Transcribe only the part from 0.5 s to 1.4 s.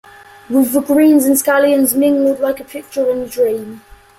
the greens and